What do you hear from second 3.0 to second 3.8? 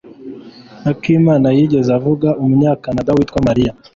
witwa Mariya?